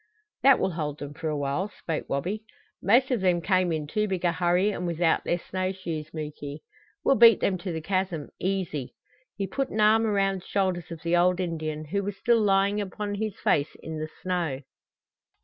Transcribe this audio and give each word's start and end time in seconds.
"That 0.41 0.57
will 0.57 0.71
hold 0.71 0.97
them 0.97 1.13
for 1.13 1.27
a 1.29 1.37
while," 1.37 1.69
spoke 1.69 2.09
Wabi. 2.09 2.43
"Most 2.81 3.11
of 3.11 3.21
them 3.21 3.39
came 3.39 3.71
in 3.71 3.85
too 3.85 4.07
big 4.07 4.25
a 4.25 4.31
hurry, 4.31 4.71
and 4.71 4.87
without 4.87 5.23
their 5.23 5.37
snow 5.37 5.71
shoes, 5.71 6.11
Muky. 6.11 6.63
We'll 7.03 7.13
beat 7.17 7.39
them 7.39 7.59
to 7.59 7.71
the 7.71 7.81
chasm 7.81 8.29
easy!" 8.39 8.95
He 9.37 9.45
put 9.45 9.69
an 9.69 9.79
arm 9.79 10.07
around 10.07 10.41
the 10.41 10.47
shoulders 10.47 10.89
of 10.89 11.03
the 11.03 11.15
old 11.15 11.39
Indian, 11.39 11.85
who 11.85 12.01
was 12.01 12.17
still 12.17 12.41
lying 12.41 12.81
upon 12.81 13.13
his 13.13 13.35
face 13.41 13.75
in 13.83 13.99
the 13.99 14.09
snow. 14.23 14.61